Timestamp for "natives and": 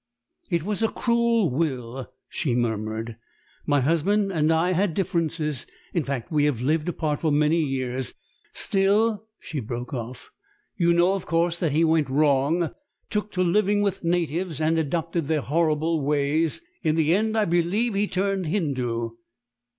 14.03-14.79